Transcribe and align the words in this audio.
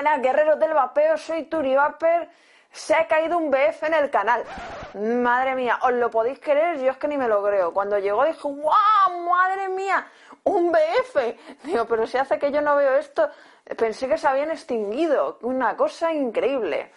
Buenas, 0.00 0.22
guerreros 0.22 0.58
del 0.58 0.72
vapeo, 0.72 1.18
soy 1.18 1.42
Turi 1.42 1.76
Vapor. 1.76 2.26
Se 2.72 2.94
ha 2.94 3.06
caído 3.06 3.36
un 3.36 3.50
BF 3.50 3.82
en 3.82 3.92
el 3.92 4.08
canal. 4.08 4.42
Madre 4.94 5.54
mía, 5.54 5.78
¿os 5.82 5.92
lo 5.92 6.10
podéis 6.10 6.40
creer? 6.40 6.78
Yo 6.80 6.92
es 6.92 6.96
que 6.96 7.06
ni 7.06 7.18
me 7.18 7.28
lo 7.28 7.42
creo. 7.42 7.74
Cuando 7.74 7.98
llegó 7.98 8.24
dije, 8.24 8.40
¡guau! 8.42 9.28
¡Madre 9.28 9.68
mía! 9.68 10.06
¡Un 10.44 10.72
BF! 10.72 11.64
Digo, 11.64 11.84
pero 11.84 12.06
si 12.06 12.16
hace 12.16 12.38
que 12.38 12.50
yo 12.50 12.62
no 12.62 12.76
veo 12.76 12.94
esto, 12.94 13.28
pensé 13.76 14.08
que 14.08 14.16
se 14.16 14.26
habían 14.26 14.50
extinguido. 14.50 15.36
Una 15.42 15.76
cosa 15.76 16.10
increíble. 16.14 16.92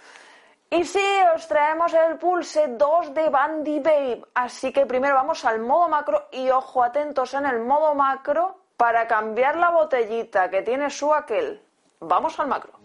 Y 0.69 0.85
sí, 0.85 1.05
os 1.35 1.45
traemos 1.45 1.93
el 1.93 2.17
Pulse 2.17 2.69
2 2.69 3.13
de 3.13 3.27
Bandy 3.27 3.81
Babe. 3.81 4.21
Así 4.33 4.71
que 4.71 4.85
primero 4.85 5.15
vamos 5.15 5.43
al 5.43 5.59
modo 5.59 5.89
macro 5.89 6.29
y 6.31 6.49
ojo 6.49 6.81
atentos 6.81 7.33
en 7.33 7.47
el 7.47 7.59
modo 7.59 7.95
macro 7.95 8.59
para 8.77 9.05
cambiar 9.07 9.57
la 9.57 9.71
botellita 9.71 10.49
que 10.49 10.61
tiene 10.61 10.89
su 10.89 11.13
aquel. 11.13 11.61
Vamos 11.99 12.39
al 12.39 12.47
macro. 12.47 12.82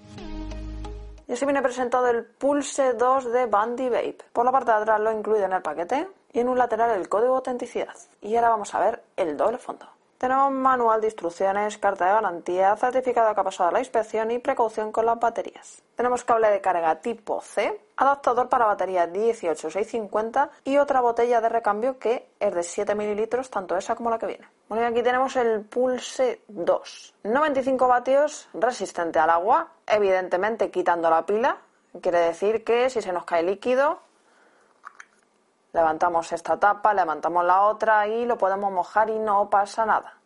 Y 1.29 1.35
así 1.35 1.45
viene 1.45 1.61
presentado 1.61 2.09
el 2.09 2.25
Pulse 2.25 2.95
2 2.95 3.31
de 3.31 3.45
Bandy 3.45 3.91
Vape. 3.91 4.25
Por 4.33 4.47
la 4.47 4.51
parte 4.51 4.71
de 4.71 4.79
atrás 4.79 4.99
lo 4.99 5.13
incluye 5.13 5.45
en 5.45 5.53
el 5.53 5.61
paquete 5.61 6.09
y 6.33 6.41
en 6.41 6.49
un 6.49 6.57
lateral 6.57 6.99
el 6.99 7.11
código 7.11 7.33
de 7.33 7.37
autenticidad. 7.37 7.95
Y 8.23 8.35
ahora 8.35 8.49
vamos 8.49 8.75
a 8.75 8.81
ver 8.81 9.03
el 9.15 9.37
doble 9.37 9.59
fondo. 9.59 9.87
Tenemos 10.17 10.51
manual 10.51 11.03
de 11.03 11.09
instrucciones, 11.09 11.77
carta 11.77 12.07
de 12.07 12.13
garantía, 12.13 12.75
certificado 12.77 13.35
que 13.35 13.41
ha 13.41 13.45
pasado 13.45 13.71
la 13.71 13.79
inspección 13.79 14.31
y 14.31 14.39
precaución 14.39 14.91
con 14.91 15.05
las 15.05 15.21
baterías. 15.21 15.83
Tenemos 15.97 16.25
cable 16.25 16.49
de 16.49 16.63
carga 16.63 16.97
tipo 16.97 17.43
C, 17.43 17.79
adaptador 17.97 18.49
para 18.49 18.65
batería 18.65 19.07
18650 19.07 20.51
y 20.65 20.79
otra 20.79 21.03
botella 21.03 21.43
de 21.43 21.51
recambio 21.51 21.99
que 21.99 22.31
es 22.41 22.55
de 22.55 22.63
7 22.63 22.95
mililitros, 22.95 23.51
tanto 23.51 23.77
esa 23.77 23.95
como 23.95 24.09
la 24.09 24.19
que 24.19 24.27
viene. 24.27 24.49
Bueno, 24.69 24.85
y 24.85 24.87
aquí 24.87 25.03
tenemos 25.03 25.35
el 25.37 25.63
Pulse 25.63 26.43
2. 26.49 27.15
95 27.25 27.89
vatios, 27.89 28.49
resistente 28.53 29.19
al 29.19 29.31
agua, 29.31 29.69
evidentemente 29.87 30.71
quitando 30.71 31.09
la 31.09 31.25
pila. 31.25 31.57
Quiere 32.03 32.19
decir 32.19 32.65
que 32.65 32.91
si 32.91 33.01
se 33.01 33.11
nos 33.11 33.25
cae 33.25 33.43
líquido, 33.43 34.01
levantamos 35.73 36.33
esta 36.33 36.61
tapa, 36.61 36.93
levantamos 36.93 37.47
la 37.47 37.63
otra 37.63 38.07
y 38.07 38.27
lo 38.27 38.37
podemos 38.37 38.71
mojar 38.71 39.09
y 39.09 39.19
no 39.19 39.49
pasa 39.49 39.87
nada. 39.87 40.19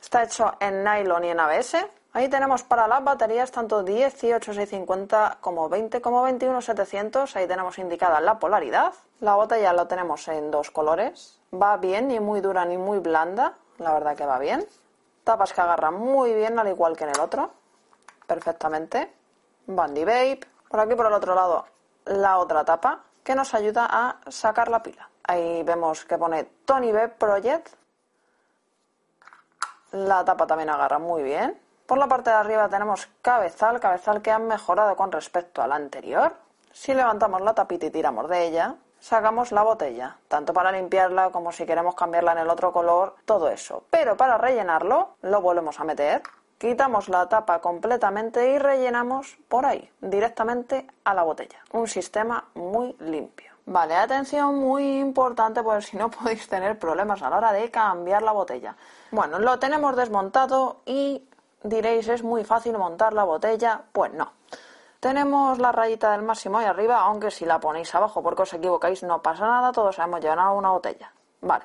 Está 0.00 0.22
hecho 0.22 0.54
en 0.58 0.82
nylon 0.82 1.24
y 1.24 1.28
en 1.28 1.40
ABS. 1.40 1.86
Ahí 2.14 2.28
tenemos 2.28 2.62
para 2.62 2.86
las 2.86 3.02
baterías 3.02 3.50
tanto 3.50 3.82
18650 3.82 5.38
como 5.40 5.68
20 5.70 6.02
como 6.02 6.20
21700. 6.22 7.36
Ahí 7.36 7.48
tenemos 7.48 7.78
indicada 7.78 8.20
la 8.20 8.38
polaridad. 8.38 8.92
La 9.20 9.34
botella 9.34 9.72
la 9.72 9.88
tenemos 9.88 10.28
en 10.28 10.50
dos 10.50 10.70
colores. 10.70 11.40
Va 11.54 11.78
bien, 11.78 12.08
ni 12.08 12.20
muy 12.20 12.42
dura 12.42 12.66
ni 12.66 12.76
muy 12.76 12.98
blanda. 12.98 13.54
La 13.78 13.94
verdad 13.94 14.14
que 14.14 14.26
va 14.26 14.38
bien. 14.38 14.66
Tapas 15.24 15.54
que 15.54 15.60
agarran 15.62 15.94
muy 15.94 16.34
bien, 16.34 16.58
al 16.58 16.68
igual 16.68 16.96
que 16.96 17.04
en 17.04 17.10
el 17.10 17.20
otro. 17.20 17.50
Perfectamente. 18.26 19.10
Bandy 19.66 20.04
Vape. 20.04 20.40
Por 20.68 20.80
aquí 20.80 20.94
por 20.94 21.06
el 21.06 21.12
otro 21.14 21.34
lado 21.34 21.64
la 22.04 22.38
otra 22.38 22.64
tapa 22.64 23.04
que 23.22 23.34
nos 23.34 23.54
ayuda 23.54 23.86
a 23.90 24.18
sacar 24.30 24.68
la 24.68 24.82
pila. 24.82 25.08
Ahí 25.24 25.62
vemos 25.62 26.04
que 26.04 26.18
pone 26.18 26.44
Tony 26.64 26.92
B 26.92 27.08
Project. 27.08 27.68
La 29.92 30.24
tapa 30.24 30.46
también 30.46 30.70
agarra 30.70 30.98
muy 30.98 31.22
bien. 31.22 31.61
Por 31.86 31.98
la 31.98 32.08
parte 32.08 32.30
de 32.30 32.36
arriba 32.36 32.68
tenemos 32.68 33.08
cabezal, 33.20 33.80
cabezal 33.80 34.22
que 34.22 34.30
han 34.30 34.46
mejorado 34.46 34.96
con 34.96 35.12
respecto 35.12 35.62
al 35.62 35.72
anterior. 35.72 36.32
Si 36.72 36.94
levantamos 36.94 37.40
la 37.40 37.54
tapita 37.54 37.86
y 37.86 37.90
tiramos 37.90 38.28
de 38.28 38.46
ella, 38.46 38.76
sacamos 38.98 39.50
la 39.52 39.62
botella, 39.62 40.16
tanto 40.28 40.54
para 40.54 40.72
limpiarla 40.72 41.30
como 41.30 41.52
si 41.52 41.66
queremos 41.66 41.94
cambiarla 41.94 42.32
en 42.32 42.38
el 42.38 42.50
otro 42.50 42.72
color, 42.72 43.16
todo 43.24 43.48
eso. 43.48 43.84
Pero 43.90 44.16
para 44.16 44.38
rellenarlo, 44.38 45.16
lo 45.22 45.40
volvemos 45.42 45.80
a 45.80 45.84
meter, 45.84 46.22
quitamos 46.56 47.08
la 47.08 47.28
tapa 47.28 47.60
completamente 47.60 48.52
y 48.52 48.58
rellenamos 48.58 49.36
por 49.48 49.66
ahí, 49.66 49.90
directamente 50.00 50.86
a 51.04 51.14
la 51.14 51.24
botella. 51.24 51.58
Un 51.72 51.88
sistema 51.88 52.44
muy 52.54 52.94
limpio. 53.00 53.52
Vale, 53.66 53.94
atención 53.94 54.56
muy 54.56 54.98
importante 54.98 55.62
porque 55.62 55.82
si 55.82 55.96
no 55.96 56.10
podéis 56.12 56.48
tener 56.48 56.78
problemas 56.78 57.22
a 57.22 57.30
la 57.30 57.38
hora 57.38 57.52
de 57.52 57.70
cambiar 57.70 58.22
la 58.22 58.32
botella. 58.32 58.76
Bueno, 59.10 59.40
lo 59.40 59.58
tenemos 59.58 59.96
desmontado 59.96 60.80
y 60.86 61.28
diréis 61.62 62.08
es 62.08 62.22
muy 62.22 62.44
fácil 62.44 62.78
montar 62.78 63.12
la 63.12 63.24
botella. 63.24 63.82
Pues 63.92 64.12
no. 64.12 64.32
Tenemos 65.00 65.58
la 65.58 65.72
rayita 65.72 66.12
del 66.12 66.22
máximo 66.22 66.58
ahí 66.58 66.66
arriba, 66.66 67.00
aunque 67.00 67.30
si 67.30 67.44
la 67.44 67.58
ponéis 67.58 67.92
abajo 67.94 68.22
porque 68.22 68.42
os 68.42 68.52
equivocáis 68.54 69.02
no 69.02 69.20
pasa 69.20 69.46
nada, 69.46 69.72
todos 69.72 69.98
hemos 69.98 70.20
llenado 70.20 70.54
una 70.54 70.70
botella. 70.70 71.12
Vale. 71.40 71.64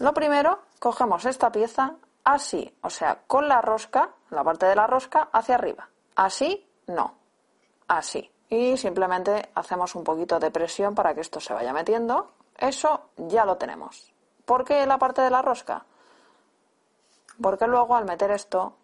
Lo 0.00 0.12
primero, 0.12 0.58
cogemos 0.80 1.24
esta 1.26 1.52
pieza 1.52 1.94
así, 2.24 2.76
o 2.82 2.90
sea, 2.90 3.20
con 3.26 3.46
la 3.46 3.60
rosca, 3.60 4.10
la 4.30 4.42
parte 4.42 4.66
de 4.66 4.74
la 4.74 4.86
rosca 4.86 5.28
hacia 5.32 5.54
arriba. 5.54 5.88
Así, 6.16 6.68
no. 6.88 7.14
Así. 7.86 8.30
Y 8.48 8.76
simplemente 8.76 9.50
hacemos 9.54 9.94
un 9.94 10.02
poquito 10.02 10.40
de 10.40 10.50
presión 10.50 10.94
para 10.94 11.14
que 11.14 11.20
esto 11.20 11.38
se 11.38 11.54
vaya 11.54 11.72
metiendo. 11.72 12.32
Eso 12.56 13.10
ya 13.16 13.44
lo 13.44 13.56
tenemos. 13.58 14.12
¿Por 14.44 14.64
qué 14.64 14.84
la 14.86 14.98
parte 14.98 15.22
de 15.22 15.30
la 15.30 15.40
rosca? 15.40 15.84
Porque 17.40 17.68
luego 17.68 17.94
al 17.94 18.04
meter 18.04 18.32
esto 18.32 18.74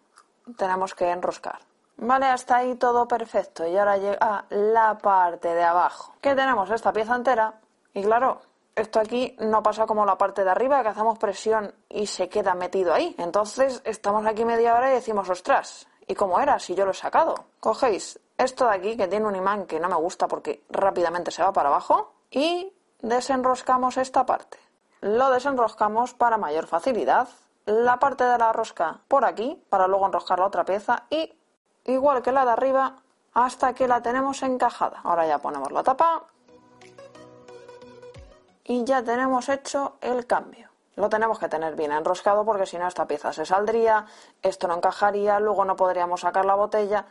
tenemos 0.55 0.95
que 0.95 1.09
enroscar. 1.09 1.59
Vale, 1.97 2.27
hasta 2.27 2.57
ahí 2.57 2.75
todo 2.75 3.07
perfecto. 3.07 3.65
Y 3.65 3.77
ahora 3.77 3.97
llega 3.97 4.45
la 4.49 4.97
parte 4.97 5.53
de 5.53 5.63
abajo. 5.63 6.13
Que 6.21 6.35
tenemos 6.35 6.69
esta 6.69 6.93
pieza 6.93 7.15
entera. 7.15 7.55
Y 7.93 8.03
claro, 8.03 8.41
esto 8.75 8.99
aquí 8.99 9.35
no 9.39 9.63
pasa 9.63 9.87
como 9.87 10.05
la 10.05 10.17
parte 10.17 10.43
de 10.43 10.51
arriba, 10.51 10.83
que 10.83 10.89
hacemos 10.89 11.17
presión 11.17 11.73
y 11.89 12.05
se 12.05 12.29
queda 12.29 12.53
metido 12.53 12.93
ahí. 12.93 13.15
Entonces 13.17 13.81
estamos 13.83 14.25
aquí 14.27 14.45
media 14.45 14.75
hora 14.75 14.91
y 14.91 14.93
decimos, 14.93 15.27
ostras, 15.29 15.87
¿y 16.05 16.13
cómo 16.13 16.39
era 16.39 16.59
si 16.59 16.75
yo 16.75 16.85
lo 16.85 16.91
he 16.91 16.93
sacado? 16.93 17.45
Cogéis 17.59 18.19
esto 18.37 18.67
de 18.67 18.75
aquí, 18.75 18.95
que 18.95 19.07
tiene 19.07 19.25
un 19.25 19.35
imán 19.35 19.65
que 19.65 19.79
no 19.79 19.89
me 19.89 19.95
gusta 19.95 20.27
porque 20.27 20.63
rápidamente 20.69 21.31
se 21.31 21.41
va 21.41 21.51
para 21.51 21.69
abajo, 21.69 22.13
y 22.29 22.71
desenroscamos 23.01 23.97
esta 23.97 24.25
parte. 24.27 24.59
Lo 25.01 25.31
desenroscamos 25.31 26.13
para 26.13 26.37
mayor 26.37 26.67
facilidad. 26.67 27.27
La 27.67 27.99
parte 27.99 28.23
de 28.23 28.37
la 28.37 28.53
rosca 28.53 29.01
por 29.09 29.25
aquí, 29.25 29.61
para 29.69 29.87
luego 29.87 30.05
enroscar 30.05 30.39
la 30.39 30.45
otra 30.45 30.63
pieza, 30.63 31.03
y 31.09 31.33
igual 31.83 32.21
que 32.21 32.31
la 32.31 32.45
de 32.45 32.51
arriba, 32.51 32.95
hasta 33.33 33.73
que 33.73 33.89
la 33.89 34.01
tenemos 34.01 34.41
encajada. 34.41 35.01
Ahora 35.03 35.27
ya 35.27 35.39
ponemos 35.39 35.71
la 35.73 35.83
tapa 35.83 36.23
y 38.63 38.85
ya 38.85 39.03
tenemos 39.03 39.49
hecho 39.49 39.97
el 39.99 40.25
cambio. 40.25 40.69
Lo 40.95 41.09
tenemos 41.09 41.39
que 41.39 41.49
tener 41.49 41.75
bien 41.75 41.91
enroscado 41.91 42.45
porque 42.45 42.65
si 42.65 42.77
no 42.77 42.87
esta 42.87 43.05
pieza 43.05 43.33
se 43.33 43.45
saldría, 43.45 44.05
esto 44.41 44.69
no 44.69 44.75
encajaría, 44.75 45.39
luego 45.41 45.65
no 45.65 45.75
podríamos 45.75 46.21
sacar 46.21 46.45
la 46.45 46.55
botella. 46.55 47.05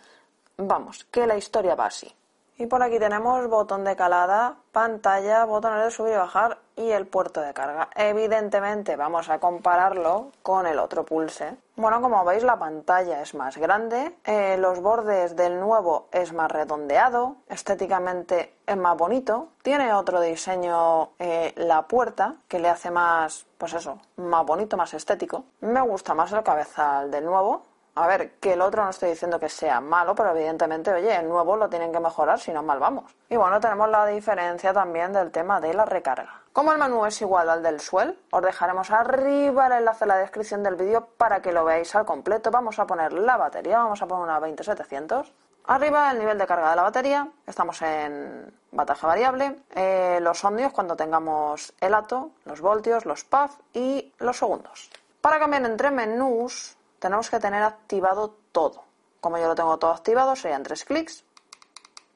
Vamos, 0.57 1.05
que 1.05 1.27
la 1.27 1.37
historia 1.37 1.75
va 1.75 1.87
así. 1.87 2.13
Y 2.59 2.67
por 2.67 2.83
aquí 2.83 2.99
tenemos 2.99 3.49
botón 3.49 3.85
de 3.85 3.97
calada, 3.97 4.57
pantalla, 4.73 5.45
botones 5.45 5.85
de 5.85 5.91
subir 5.91 6.15
y 6.15 6.17
bajar 6.17 6.59
y 6.75 6.91
el 6.91 7.07
puerto 7.07 7.43
de 7.43 7.53
carga. 7.53 7.91
Evidentemente 7.95 8.97
vamos 8.97 9.29
a 9.29 9.39
compararlo 9.39 10.33
con 10.43 10.67
el 10.67 10.79
otro 10.79 11.05
pulse. 11.05 11.57
Bueno, 11.77 12.01
como 12.01 12.25
veis 12.25 12.43
la 12.43 12.59
pantalla 12.59 13.21
es 13.21 13.35
más 13.35 13.59
grande, 13.59 14.17
eh, 14.25 14.57
los 14.59 14.81
bordes 14.81 15.37
del 15.37 15.61
nuevo 15.61 16.09
es 16.13 16.33
más 16.33 16.51
redondeado, 16.51 17.37
estéticamente 17.49 18.55
es 18.67 18.77
más 18.79 18.97
bonito, 18.97 19.49
tiene 19.63 19.93
otro 19.93 20.23
diseño 20.23 21.11
eh, 21.19 21.53
la 21.57 21.83
puerta 21.83 22.37
que 22.49 22.59
le 22.59 22.71
hace 22.71 22.91
más, 22.91 23.47
pues 23.59 23.75
eso, 23.75 23.99
más 24.17 24.47
bonito, 24.47 24.79
más 24.79 24.95
estético. 24.95 25.45
Me 25.61 25.83
gusta 25.83 26.15
más 26.15 26.33
el 26.33 26.43
cabezal 26.43 27.11
del 27.11 27.27
nuevo, 27.27 27.65
a 27.97 28.07
ver, 28.07 28.33
que 28.33 28.53
el 28.53 28.61
otro 28.61 28.85
no 28.85 28.91
estoy 28.91 29.09
diciendo 29.09 29.41
que 29.41 29.49
sea 29.49 29.81
malo, 29.81 30.15
pero 30.15 30.31
evidentemente, 30.37 30.93
oye, 30.93 31.17
el 31.17 31.27
nuevo 31.27 31.57
lo 31.57 31.71
tienen 31.71 31.91
que 31.91 31.99
mejorar, 31.99 32.39
si 32.39 32.53
no 32.53 32.63
mal 32.63 32.79
vamos. 32.79 33.17
Y 33.31 33.37
bueno, 33.37 33.59
tenemos 33.59 33.89
la 33.89 34.05
diferencia 34.05 34.75
también 34.75 35.15
del 35.15 35.31
tema 35.31 35.61
de 35.63 35.73
la 35.73 35.87
recarga. 35.87 36.43
Como 36.53 36.73
el 36.73 36.79
menú 36.79 37.07
es 37.07 37.19
igual 37.23 37.49
al 37.49 37.63
del 37.63 37.81
Swell, 37.81 38.19
os 38.31 38.43
dejaremos 38.43 38.91
arriba 38.91 39.67
el 39.69 39.73
enlace 39.73 40.05
en 40.05 40.09
la 40.09 40.19
descripción 40.19 40.63
del 40.63 40.77
vídeo 40.77 41.09
para 41.17 41.41
que 41.41 41.53
lo 41.53 41.65
veáis 41.65 41.95
al 41.95 42.05
completo. 42.05 42.51
Vamos 42.51 42.79
a 42.79 42.87
poner 42.87 43.15
la 43.15 43.39
batería, 43.39 43.79
vamos 43.79 44.03
a 44.03 44.07
poner 44.07 44.25
una 44.25 44.41
20700. 44.41 45.33
Arriba 45.65 46.11
el 46.11 46.19
nivel 46.19 46.37
de 46.37 46.47
carga 46.47 46.71
de 46.71 46.77
la 46.77 46.83
batería, 46.83 47.29
estamos 47.47 47.81
en 47.81 48.55
bataje 48.73 49.07
variable, 49.07 49.57
eh, 49.75 50.19
los 50.21 50.45
ohmios 50.45 50.73
cuando 50.73 50.97
tengamos 50.97 51.73
el 51.81 51.95
ato, 51.95 52.31
los 52.45 52.61
voltios, 52.61 53.07
los 53.07 53.25
PAF 53.25 53.57
y 53.73 54.13
los 54.19 54.37
segundos. 54.37 54.91
Para 55.23 55.39
cambiar 55.39 55.65
entre 55.65 55.91
menús 55.91 56.77
tenemos 57.07 57.31
que 57.31 57.39
tener 57.39 57.63
activado 57.63 58.37
todo. 58.51 58.83
Como 59.21 59.39
yo 59.39 59.47
lo 59.47 59.55
tengo 59.55 59.79
todo 59.79 59.93
activado, 59.93 60.35
serían 60.35 60.65
tres 60.65 60.85
clics. 60.85 61.25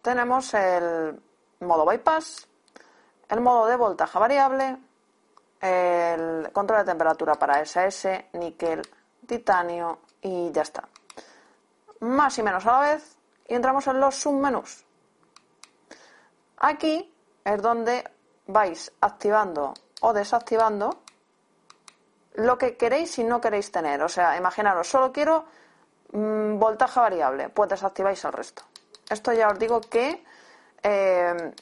Tenemos 0.03 0.53
el 0.55 1.23
modo 1.61 1.87
bypass, 1.87 2.49
el 3.29 3.41
modo 3.41 3.67
de 3.67 3.77
voltaje 3.77 4.19
variable, 4.19 4.79
el 5.61 6.51
control 6.53 6.81
de 6.81 6.87
temperatura 6.87 7.37
para 7.37 7.61
SS, 7.61 8.31
níquel, 8.33 8.83
titanio 9.29 10.01
y 10.23 10.51
ya 10.51 10.63
está. 10.63 10.89
Más 12.01 12.37
y 12.39 12.43
menos 12.43 12.67
a 12.67 12.73
la 12.73 12.81
vez 12.81 13.17
y 13.47 13.55
entramos 13.55 13.87
en 13.87 14.01
los 14.01 14.17
submenús. 14.17 14.85
Aquí 16.59 17.15
es 17.45 17.63
donde 17.63 18.11
vais 18.49 18.91
activando 19.01 19.73
o 20.01 20.13
desactivando 20.13 21.05
lo 22.35 22.59
que 22.59 22.77
queréis 22.77 23.19
y 23.19 23.25
no 23.25 23.41
queréis 23.41 23.71
tener. 23.71 24.03
O 24.03 24.09
sea, 24.09 24.37
imaginaros, 24.37 24.89
solo 24.89 25.13
quiero 25.13 25.45
mm, 26.13 26.59
voltaje 26.59 27.01
variable, 27.01 27.49
pues 27.49 27.71
desactiváis 27.71 28.25
el 28.25 28.33
resto. 28.33 28.63
Esto 29.09 29.33
ya 29.33 29.49
os 29.49 29.59
digo 29.59 29.81
que 29.81 30.25
eh, 30.83 31.53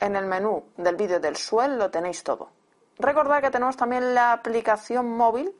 en 0.00 0.16
el 0.16 0.26
menú 0.26 0.64
del 0.76 0.96
vídeo 0.96 1.20
del 1.20 1.36
suelo 1.36 1.76
lo 1.76 1.90
tenéis 1.90 2.22
todo. 2.22 2.50
Recordad 2.98 3.42
que 3.42 3.50
tenemos 3.50 3.76
también 3.76 4.14
la 4.14 4.32
aplicación 4.32 5.08
móvil 5.10 5.54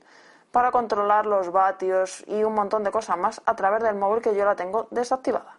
para 0.50 0.72
controlar 0.72 1.26
los 1.26 1.52
vatios 1.52 2.24
y 2.26 2.42
un 2.42 2.54
montón 2.54 2.82
de 2.82 2.90
cosas 2.90 3.16
más 3.18 3.40
a 3.44 3.54
través 3.54 3.82
del 3.82 3.94
móvil 3.94 4.22
que 4.22 4.34
yo 4.34 4.44
la 4.44 4.56
tengo 4.56 4.88
desactivada. 4.90 5.56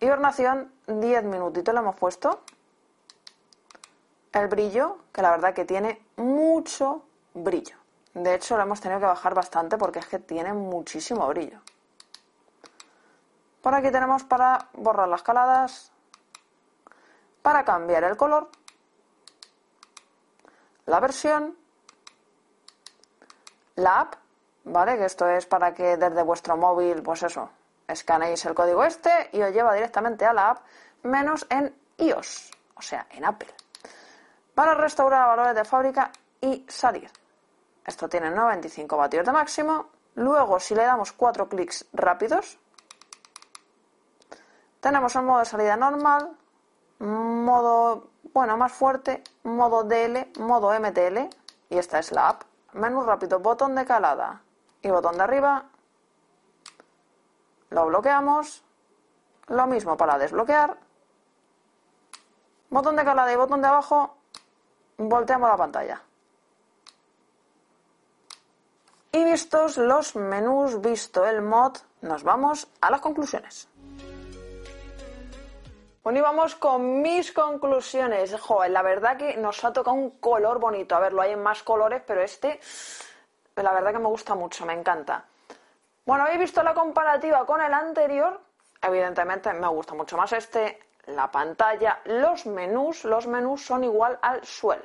Hibernación, 0.00 0.70
10 0.86 1.24
minutitos 1.24 1.72
le 1.72 1.80
hemos 1.80 1.96
puesto. 1.96 2.40
El 4.34 4.48
brillo, 4.48 4.98
que 5.12 5.22
la 5.22 5.30
verdad 5.30 5.54
que 5.54 5.64
tiene 5.64 6.04
mucho 6.16 7.04
brillo. 7.34 7.76
De 8.14 8.34
hecho, 8.34 8.56
lo 8.56 8.64
hemos 8.64 8.80
tenido 8.80 9.00
que 9.00 9.06
bajar 9.06 9.32
bastante 9.32 9.78
porque 9.78 10.00
es 10.00 10.06
que 10.06 10.18
tiene 10.18 10.52
muchísimo 10.52 11.26
brillo. 11.28 11.60
Por 13.62 13.74
aquí 13.74 13.90
tenemos 13.90 14.24
para 14.24 14.68
borrar 14.74 15.08
las 15.08 15.22
caladas, 15.22 15.92
para 17.42 17.64
cambiar 17.64 18.04
el 18.04 18.16
color, 18.16 18.50
la 20.86 21.00
versión 21.00 21.56
la 23.76 24.00
app, 24.00 24.14
¿vale? 24.64 24.96
Que 24.98 25.04
esto 25.04 25.28
es 25.28 25.46
para 25.46 25.74
que 25.74 25.96
desde 25.96 26.22
vuestro 26.22 26.56
móvil, 26.56 27.02
pues 27.02 27.22
eso, 27.22 27.50
escaneéis 27.88 28.44
el 28.44 28.54
código 28.54 28.84
este 28.84 29.30
y 29.32 29.42
os 29.42 29.52
lleva 29.52 29.74
directamente 29.74 30.24
a 30.24 30.32
la 30.32 30.50
app, 30.50 30.64
menos 31.02 31.46
en 31.50 31.74
iOS, 31.98 32.50
o 32.74 32.82
sea, 32.82 33.06
en 33.10 33.24
Apple. 33.24 33.54
Para 34.54 34.74
restaurar 34.74 35.28
valores 35.28 35.54
de 35.54 35.64
fábrica 35.64 36.12
y 36.40 36.64
salir. 36.68 37.10
Esto 37.84 38.08
tiene 38.08 38.30
95 38.30 38.96
vatios 38.96 39.26
de 39.26 39.32
máximo. 39.32 39.86
Luego, 40.14 40.60
si 40.60 40.74
le 40.74 40.84
damos 40.84 41.12
cuatro 41.12 41.48
clics 41.48 41.86
rápidos, 41.92 42.58
tenemos 44.80 45.14
el 45.16 45.22
modo 45.22 45.40
de 45.40 45.44
salida 45.44 45.76
normal, 45.76 46.36
modo, 46.98 48.10
bueno, 48.32 48.56
más 48.56 48.72
fuerte, 48.72 49.24
modo 49.42 49.82
DL, 49.82 50.30
modo 50.38 50.72
MTL, 50.78 51.28
y 51.68 51.78
esta 51.78 51.98
es 51.98 52.12
la 52.12 52.28
app 52.28 52.44
menú 52.74 53.02
rápido, 53.02 53.38
botón 53.38 53.74
de 53.74 53.84
calada 53.84 54.42
y 54.82 54.90
botón 54.90 55.16
de 55.16 55.22
arriba. 55.22 55.64
Lo 57.70 57.86
bloqueamos. 57.86 58.62
Lo 59.46 59.66
mismo 59.66 59.96
para 59.96 60.18
desbloquear. 60.18 60.78
Botón 62.70 62.96
de 62.96 63.04
calada 63.04 63.32
y 63.32 63.36
botón 63.36 63.62
de 63.62 63.68
abajo. 63.68 64.16
Volteamos 64.96 65.48
la 65.48 65.56
pantalla. 65.56 66.00
Y 69.12 69.24
vistos 69.24 69.76
los 69.76 70.16
menús, 70.16 70.80
visto 70.80 71.24
el 71.24 71.40
mod, 71.40 71.76
nos 72.00 72.24
vamos 72.24 72.66
a 72.80 72.90
las 72.90 73.00
conclusiones. 73.00 73.68
Bueno, 76.02 76.18
y 76.18 76.22
vamos 76.22 76.54
con 76.56 77.00
mis 77.00 77.32
conclusiones. 77.32 78.38
Joder, 78.38 78.70
la 78.70 78.82
verdad 78.82 79.16
que 79.16 79.38
nos 79.38 79.64
ha 79.64 79.72
tocado 79.72 79.96
un 79.96 80.10
color 80.18 80.58
bonito. 80.60 80.94
A 80.94 81.00
ver, 81.00 81.14
lo 81.14 81.22
hay 81.22 81.32
en 81.32 81.42
más 81.42 81.62
colores, 81.62 82.02
pero 82.06 82.20
este, 82.20 82.60
la 83.56 83.72
verdad 83.72 83.92
que 83.92 83.98
me 83.98 84.08
gusta 84.08 84.34
mucho, 84.34 84.66
me 84.66 84.74
encanta. 84.74 85.24
Bueno, 86.04 86.24
habéis 86.24 86.40
visto 86.40 86.62
la 86.62 86.74
comparativa 86.74 87.46
con 87.46 87.62
el 87.62 87.72
anterior. 87.72 88.38
Evidentemente 88.82 89.50
me 89.54 89.68
gusta 89.68 89.94
mucho 89.94 90.18
más 90.18 90.30
este. 90.34 90.78
La 91.06 91.30
pantalla, 91.30 92.00
los 92.04 92.46
menús, 92.46 93.04
los 93.04 93.26
menús 93.26 93.64
son 93.64 93.84
igual 93.84 94.18
al 94.22 94.44
suelo. 94.44 94.84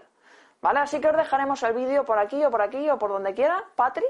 ¿Vale? 0.62 0.80
Así 0.80 1.00
que 1.00 1.08
os 1.08 1.16
dejaremos 1.16 1.64
el 1.64 1.74
vídeo 1.74 2.04
por 2.04 2.20
aquí 2.20 2.44
o 2.44 2.52
por 2.52 2.62
aquí 2.62 2.90
o 2.90 3.00
por 3.00 3.12
donde 3.12 3.34
quiera, 3.34 3.64
Patri, 3.76 4.06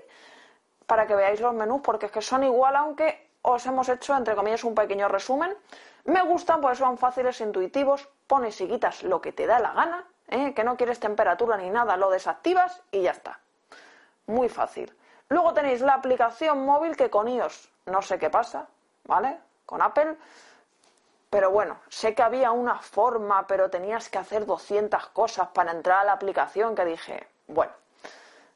para 0.87 1.05
que 1.05 1.13
veáis 1.13 1.39
los 1.39 1.53
menús, 1.53 1.81
porque 1.83 2.07
es 2.07 2.11
que 2.11 2.21
son 2.21 2.43
igual, 2.43 2.75
aunque 2.75 3.29
os 3.43 3.65
hemos 3.67 3.87
hecho, 3.89 4.15
entre 4.15 4.35
comillas, 4.35 4.63
un 4.63 4.73
pequeño 4.73 5.07
resumen. 5.07 5.55
Me 6.05 6.23
gustan 6.23 6.59
pues 6.59 6.79
son 6.79 6.97
fáciles, 6.97 7.39
intuitivos, 7.41 8.09
pones 8.25 8.59
y 8.61 8.67
quitas 8.67 9.03
lo 9.03 9.21
que 9.21 9.31
te 9.31 9.45
da 9.45 9.59
la 9.59 9.73
gana, 9.73 10.05
¿eh? 10.27 10.53
que 10.55 10.63
no 10.63 10.75
quieres 10.75 10.99
temperatura 10.99 11.57
ni 11.57 11.69
nada, 11.69 11.95
lo 11.97 12.09
desactivas 12.09 12.81
y 12.91 13.03
ya 13.03 13.11
está. 13.11 13.39
Muy 14.25 14.49
fácil. 14.49 14.91
Luego 15.27 15.53
tenéis 15.53 15.81
la 15.81 15.93
aplicación 15.93 16.65
móvil 16.65 16.95
que 16.95 17.11
con 17.11 17.27
iOS 17.27 17.69
no 17.89 18.01
sé 18.01 18.17
qué 18.17 18.29
pasa, 18.29 18.67
¿vale? 19.05 19.39
Con 19.65 19.81
Apple. 19.81 20.15
Pero 21.29 21.51
bueno, 21.51 21.79
sé 21.89 22.15
que 22.15 22.23
había 22.23 22.51
una 22.51 22.79
forma, 22.79 23.45
pero 23.45 23.69
tenías 23.69 24.09
que 24.09 24.17
hacer 24.17 24.45
200 24.45 25.07
cosas 25.07 25.49
para 25.49 25.71
entrar 25.71 25.99
a 25.99 26.05
la 26.05 26.13
aplicación 26.13 26.73
que 26.73 26.85
dije, 26.85 27.27
bueno, 27.47 27.71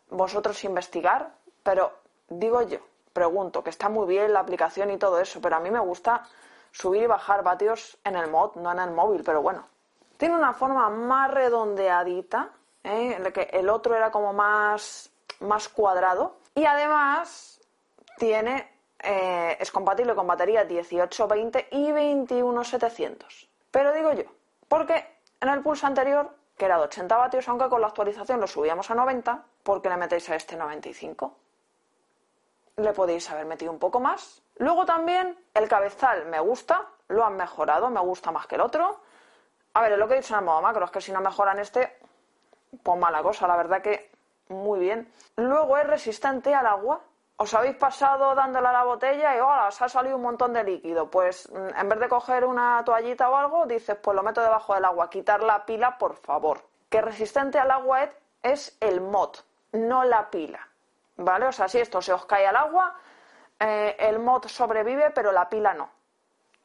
vosotros 0.09 0.63
investigar, 0.63 1.31
pero 1.61 1.93
digo 2.29 2.61
yo, 2.63 2.79
pregunto, 3.13 3.63
que 3.63 3.69
está 3.69 3.89
muy 3.89 4.07
bien 4.07 4.33
la 4.33 4.39
aplicación 4.39 4.89
y 4.89 4.97
todo 4.97 5.19
eso, 5.19 5.39
pero 5.39 5.57
a 5.57 5.59
mí 5.59 5.69
me 5.69 5.79
gusta 5.79 6.23
subir 6.71 7.03
y 7.03 7.07
bajar 7.07 7.43
vatios 7.43 7.97
en 8.03 8.15
el 8.15 8.29
mod, 8.29 8.55
no 8.55 8.71
en 8.71 8.79
el 8.79 8.91
móvil, 8.91 9.23
pero 9.23 9.41
bueno. 9.41 9.65
Tiene 10.17 10.35
una 10.35 10.53
forma 10.53 10.89
más 10.89 11.31
redondeadita, 11.31 12.49
¿eh? 12.83 13.15
en 13.17 13.25
el 13.25 13.33
que 13.33 13.49
el 13.51 13.69
otro 13.69 13.95
era 13.95 14.11
como 14.11 14.33
más, 14.33 15.11
más 15.39 15.69
cuadrado. 15.69 16.37
Y 16.55 16.65
además 16.65 17.61
tiene, 18.17 18.72
eh, 19.03 19.57
es 19.59 19.71
compatible 19.71 20.15
con 20.15 20.27
batería 20.27 20.63
1820 20.63 21.67
y 21.71 21.91
21700. 21.91 23.49
Pero 23.71 23.93
digo 23.93 24.13
yo, 24.13 24.23
porque 24.67 25.19
en 25.39 25.49
el 25.49 25.61
pulso 25.61 25.87
anterior, 25.87 26.31
que 26.57 26.65
era 26.65 26.77
de 26.77 26.83
80 26.83 27.17
vatios, 27.17 27.47
aunque 27.49 27.69
con 27.69 27.81
la 27.81 27.87
actualización 27.87 28.39
lo 28.39 28.47
subíamos 28.47 28.89
a 28.89 28.95
90, 28.95 29.43
¿por 29.63 29.81
qué 29.81 29.89
le 29.89 29.97
metéis 29.97 30.29
a 30.29 30.35
este 30.35 30.55
95? 30.55 31.37
le 32.77 32.93
podéis 32.93 33.29
haber 33.29 33.45
metido 33.45 33.71
un 33.71 33.79
poco 33.79 33.99
más. 33.99 34.41
Luego 34.57 34.85
también 34.85 35.37
el 35.53 35.67
cabezal 35.67 36.25
me 36.25 36.39
gusta, 36.39 36.87
lo 37.07 37.23
han 37.23 37.35
mejorado, 37.35 37.89
me 37.89 37.99
gusta 37.99 38.31
más 38.31 38.47
que 38.47 38.55
el 38.55 38.61
otro. 38.61 38.99
A 39.73 39.81
ver, 39.81 39.93
es 39.93 39.97
lo 39.97 40.07
que 40.07 40.15
he 40.15 40.17
dicho 40.17 40.33
en 40.33 40.39
el 40.39 40.45
modo 40.45 40.61
macro, 40.61 40.85
es 40.85 40.91
que 40.91 41.01
si 41.01 41.11
no 41.11 41.21
mejoran 41.21 41.59
este, 41.59 41.97
pues 42.81 42.99
mala 42.99 43.21
cosa, 43.21 43.47
la 43.47 43.57
verdad 43.57 43.81
que 43.81 44.11
muy 44.49 44.79
bien. 44.79 45.11
Luego 45.35 45.77
es 45.77 45.87
resistente 45.87 46.53
al 46.53 46.67
agua. 46.67 47.01
Os 47.35 47.53
habéis 47.53 47.75
pasado 47.75 48.35
dándole 48.35 48.67
a 48.67 48.71
la 48.71 48.83
botella 48.83 49.35
y 49.35 49.39
hola, 49.39 49.67
os 49.67 49.81
ha 49.81 49.89
salido 49.89 50.15
un 50.15 50.21
montón 50.21 50.53
de 50.53 50.63
líquido. 50.63 51.09
Pues 51.09 51.49
mm, 51.51 51.79
en 51.79 51.89
vez 51.89 51.99
de 51.99 52.09
coger 52.09 52.45
una 52.45 52.83
toallita 52.85 53.29
o 53.29 53.35
algo, 53.35 53.65
dices, 53.65 53.97
pues 54.01 54.15
lo 54.15 54.23
meto 54.23 54.41
debajo 54.41 54.75
del 54.75 54.85
agua, 54.85 55.09
quitar 55.09 55.43
la 55.43 55.65
pila, 55.65 55.97
por 55.97 56.15
favor. 56.15 56.61
Que 56.89 57.01
resistente 57.01 57.59
al 57.59 57.71
agua 57.71 58.09
es 58.43 58.77
el 58.79 59.01
mod, 59.01 59.31
no 59.71 60.03
la 60.03 60.29
pila. 60.29 60.67
¿Vale? 61.17 61.47
O 61.47 61.51
sea, 61.51 61.67
si 61.67 61.79
esto 61.79 62.01
se 62.01 62.13
os 62.13 62.25
cae 62.25 62.45
al 62.45 62.55
agua, 62.55 62.95
eh, 63.59 63.95
el 63.99 64.19
mod 64.19 64.45
sobrevive, 64.45 65.11
pero 65.11 65.31
la 65.31 65.49
pila 65.49 65.73
no. 65.73 65.89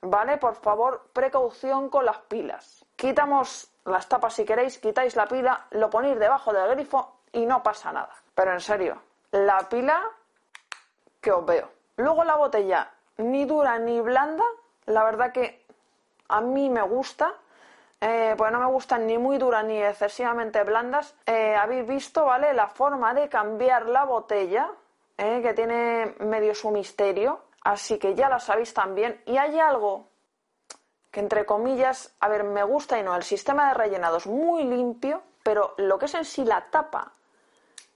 ¿Vale? 0.03 0.37
Por 0.37 0.55
favor, 0.55 1.09
precaución 1.13 1.89
con 1.89 2.05
las 2.05 2.19
pilas. 2.19 2.85
Quitamos 2.95 3.73
las 3.85 4.09
tapas 4.09 4.35
si 4.35 4.45
queréis, 4.45 4.79
quitáis 4.79 5.17
la 5.17 5.27
pila, 5.27 5.67
lo 5.71 5.91
ponéis 5.91 6.19
debajo 6.19 6.53
del 6.53 6.69
grifo 6.71 7.21
y 7.33 7.47
no 7.47 7.63
pasa 7.63 7.93
nada. 7.93 8.15
Pero 8.35 8.53
en 8.53 8.61
serio, 8.61 9.03
la 9.33 9.59
pila 9.69 10.03
que 11.21 11.33
os 11.33 11.45
veo. 11.45 11.69
Luego 11.97 12.25
la 12.25 12.37
botella, 12.37 12.91
ni 13.17 13.45
dura 13.45 13.79
ni 13.79 14.01
blanda, 14.01 14.45
la 14.87 15.05
verdad 15.05 15.33
que 15.33 15.67
a 16.29 16.41
mí 16.41 16.71
me 16.71 16.83
gusta 16.83 17.35
eh, 18.01 18.35
pues 18.39 18.53
no 18.53 18.61
me 18.61 18.67
gustan 18.67 19.07
ni 19.07 19.19
muy 19.19 19.39
duras 19.39 19.65
ni 19.65 19.83
excesivamente 19.83 20.63
blandas. 20.63 21.15
Eh, 21.27 21.57
habéis 21.57 21.87
visto, 21.87 22.25
¿vale? 22.25 22.55
La 22.55 22.69
forma 22.69 23.13
de 23.13 23.29
cambiar 23.29 23.87
la 23.87 24.05
botella, 24.05 24.71
eh, 25.17 25.41
que 25.43 25.53
tiene 25.53 26.15
medio 26.21 26.55
su 26.55 26.71
misterio, 26.71 27.41
así 27.65 27.99
que 27.99 28.15
ya 28.15 28.29
la 28.29 28.39
sabéis 28.39 28.73
también. 28.73 29.21
Y 29.27 29.37
hay 29.37 29.59
algo 29.59 30.07
que 31.11 31.21
entre 31.21 31.45
comillas, 31.45 32.15
a 32.21 32.29
ver, 32.29 32.45
me 32.45 32.63
gusta 32.63 32.99
y 32.99 33.03
no, 33.03 33.17
el 33.17 33.25
sistema 33.25 33.69
de 33.69 33.75
rellenado 33.75 34.19
es 34.19 34.27
muy 34.27 34.63
limpio, 34.63 35.23
pero 35.43 35.75
lo 35.79 35.99
que 35.99 36.07
es 36.07 36.15
en 36.15 36.25
sí 36.25 36.45
la 36.45 36.67
tapa 36.71 37.13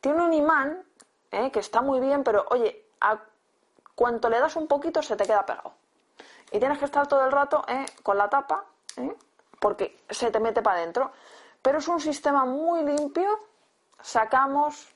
tiene 0.00 0.22
un 0.22 0.32
imán 0.32 0.82
que 1.30 1.60
está 1.60 1.80
muy 1.80 1.98
bien, 2.00 2.24
pero 2.24 2.44
oye, 2.50 2.84
a 3.02 3.18
cuanto 3.94 4.28
le 4.30 4.40
das 4.40 4.56
un 4.56 4.66
poquito 4.66 5.02
se 5.02 5.16
te 5.16 5.24
queda 5.24 5.44
pegado. 5.44 5.74
Y 6.50 6.58
tienes 6.58 6.78
que 6.78 6.84
estar 6.84 7.06
todo 7.06 7.24
el 7.24 7.32
rato 7.32 7.64
¿eh? 7.68 7.84
con 8.02 8.16
la 8.16 8.28
tapa, 8.28 8.64
¿eh? 8.96 9.14
porque 9.58 9.98
se 10.08 10.30
te 10.30 10.40
mete 10.40 10.62
para 10.62 10.76
adentro. 10.78 11.12
Pero 11.60 11.78
es 11.78 11.88
un 11.88 12.00
sistema 12.00 12.44
muy 12.44 12.84
limpio, 12.84 13.38
sacamos, 14.00 14.94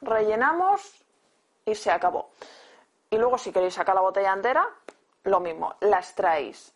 rellenamos 0.00 1.04
y 1.64 1.74
se 1.74 1.90
acabó. 1.90 2.30
Y 3.10 3.18
luego 3.18 3.38
si 3.38 3.52
queréis 3.52 3.74
sacar 3.74 3.94
la 3.94 4.02
botella 4.02 4.32
entera, 4.32 4.66
lo 5.24 5.40
mismo, 5.40 5.74
la 5.80 5.98
extraéis. 5.98 6.72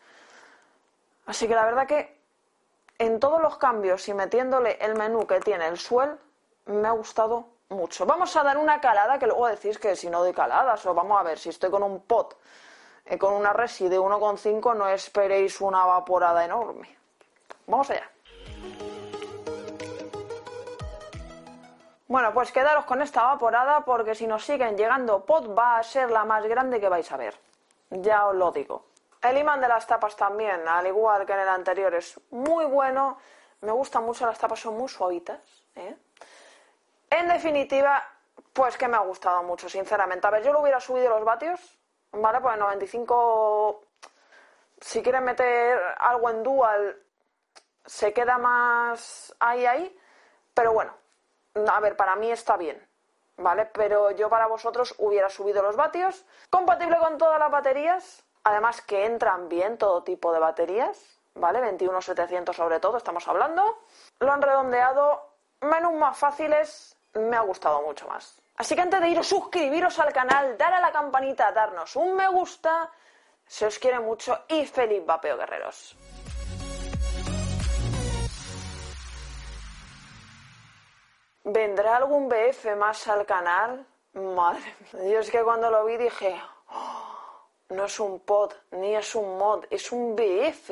Así 1.26 1.46
que 1.46 1.54
la 1.54 1.64
verdad 1.64 1.86
que 1.86 2.20
en 2.98 3.20
todos 3.20 3.40
los 3.40 3.56
cambios 3.56 4.08
y 4.08 4.14
metiéndole 4.14 4.78
el 4.80 4.94
menú 4.94 5.26
que 5.26 5.40
tiene 5.40 5.66
el 5.66 5.78
suel, 5.78 6.18
me 6.66 6.88
ha 6.88 6.92
gustado 6.92 7.53
mucho. 7.68 8.06
Vamos 8.06 8.34
a 8.36 8.42
dar 8.42 8.58
una 8.58 8.80
calada, 8.80 9.18
que 9.18 9.26
luego 9.26 9.46
decís 9.48 9.78
que 9.78 9.96
si 9.96 10.08
no 10.08 10.20
doy 10.20 10.32
caladas, 10.32 10.84
o 10.86 10.94
vamos 10.94 11.18
a 11.18 11.22
ver, 11.22 11.38
si 11.38 11.48
estoy 11.48 11.70
con 11.70 11.82
un 11.82 12.02
pot, 12.02 12.36
eh, 13.04 13.18
con 13.18 13.34
una 13.34 13.52
resi 13.52 13.88
de 13.88 13.98
1,5, 13.98 14.74
no 14.74 14.88
esperéis 14.88 15.60
una 15.60 15.84
vaporada 15.84 16.44
enorme. 16.44 16.96
Vamos 17.66 17.90
allá. 17.90 18.10
Bueno, 22.06 22.32
pues 22.34 22.52
quedaros 22.52 22.84
con 22.84 23.00
esta 23.00 23.24
vaporada 23.24 23.80
porque 23.80 24.14
si 24.14 24.26
nos 24.26 24.44
siguen 24.44 24.76
llegando 24.76 25.24
pot 25.24 25.58
va 25.58 25.78
a 25.78 25.82
ser 25.82 26.10
la 26.10 26.24
más 26.24 26.44
grande 26.44 26.78
que 26.78 26.88
vais 26.88 27.10
a 27.10 27.16
ver. 27.16 27.34
Ya 27.90 28.26
os 28.26 28.36
lo 28.36 28.52
digo. 28.52 28.84
El 29.22 29.38
imán 29.38 29.60
de 29.60 29.68
las 29.68 29.86
tapas 29.86 30.14
también, 30.14 30.68
al 30.68 30.86
igual 30.86 31.24
que 31.24 31.32
en 31.32 31.40
el 31.40 31.48
anterior, 31.48 31.94
es 31.94 32.20
muy 32.30 32.66
bueno. 32.66 33.16
Me 33.62 33.72
gustan 33.72 34.04
mucho 34.04 34.26
las 34.26 34.38
tapas, 34.38 34.60
son 34.60 34.76
muy 34.76 34.88
suavitas. 34.88 35.40
¿eh? 35.76 35.96
En 37.14 37.28
definitiva, 37.28 38.02
pues 38.52 38.76
que 38.76 38.88
me 38.88 38.96
ha 38.96 39.00
gustado 39.00 39.42
mucho, 39.44 39.68
sinceramente. 39.68 40.26
A 40.26 40.30
ver, 40.30 40.42
yo 40.42 40.52
lo 40.52 40.60
hubiera 40.60 40.80
subido 40.80 41.10
los 41.10 41.24
vatios, 41.24 41.60
¿vale? 42.10 42.40
Pues 42.40 42.54
en 42.54 42.60
95, 42.60 43.84
si 44.80 45.00
quieren 45.00 45.24
meter 45.24 45.80
algo 45.98 46.28
en 46.30 46.42
dual, 46.42 47.02
se 47.84 48.12
queda 48.12 48.36
más 48.36 49.32
ahí, 49.38 49.64
ahí. 49.64 49.98
Pero 50.54 50.72
bueno, 50.72 50.92
a 51.72 51.78
ver, 51.78 51.96
para 51.96 52.16
mí 52.16 52.32
está 52.32 52.56
bien, 52.56 52.84
¿vale? 53.36 53.66
Pero 53.66 54.10
yo 54.10 54.28
para 54.28 54.48
vosotros 54.48 54.96
hubiera 54.98 55.28
subido 55.28 55.62
los 55.62 55.76
vatios. 55.76 56.26
Compatible 56.50 56.98
con 56.98 57.16
todas 57.16 57.38
las 57.38 57.50
baterías, 57.50 58.24
Además 58.44 58.82
que 58.82 59.06
entran 59.06 59.48
bien 59.48 59.78
todo 59.78 60.04
tipo 60.04 60.30
de 60.30 60.38
baterías, 60.38 61.18
¿vale? 61.34 61.60
21700 61.60 62.54
sobre 62.54 62.78
todo, 62.78 62.98
estamos 62.98 63.26
hablando. 63.26 63.78
Lo 64.20 64.30
han 64.30 64.42
redondeado, 64.42 65.30
menús 65.62 65.94
más 65.94 66.18
fáciles, 66.18 66.93
me 67.14 67.36
ha 67.36 67.40
gustado 67.40 67.82
mucho 67.82 68.06
más. 68.08 68.40
Así 68.56 68.74
que 68.74 68.82
antes 68.82 69.00
de 69.00 69.08
iros, 69.08 69.26
suscribiros 69.26 69.98
al 69.98 70.12
canal, 70.12 70.56
dar 70.56 70.72
a 70.74 70.80
la 70.80 70.92
campanita, 70.92 71.50
darnos 71.52 71.96
un 71.96 72.14
me 72.14 72.28
gusta, 72.28 72.90
se 73.46 73.66
os 73.66 73.78
quiere 73.78 73.98
mucho 73.98 74.44
y 74.48 74.64
feliz 74.66 75.04
vapeo 75.04 75.36
guerreros. 75.36 75.96
¿Vendrá 81.44 81.96
algún 81.96 82.28
BF 82.28 82.74
más 82.76 83.06
al 83.08 83.26
canal? 83.26 83.86
Madre 84.14 84.74
mía, 84.92 85.12
yo 85.12 85.18
es 85.18 85.30
que 85.30 85.42
cuando 85.42 85.70
lo 85.70 85.84
vi 85.84 85.96
dije, 85.96 86.40
no 87.68 87.84
es 87.84 88.00
un 88.00 88.20
pod, 88.20 88.52
ni 88.70 88.94
es 88.94 89.14
un 89.14 89.36
mod, 89.36 89.64
es 89.68 89.90
un 89.92 90.14
BF. 90.14 90.70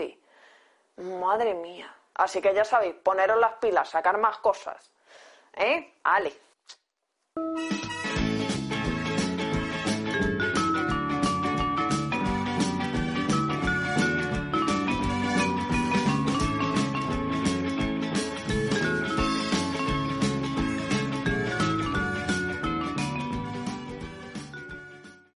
Madre 0.96 1.54
mía. 1.54 1.94
Así 2.14 2.40
que 2.40 2.54
ya 2.54 2.64
sabéis, 2.64 2.94
poneros 2.94 3.38
las 3.38 3.54
pilas, 3.54 3.90
sacar 3.90 4.18
más 4.18 4.38
cosas. 4.38 4.92
¿Eh? 5.56 5.92
Ale. 6.04 6.32